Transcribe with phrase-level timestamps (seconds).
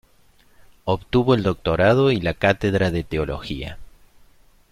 [0.83, 3.77] Obtuvo el doctorado y la cátedra de teología.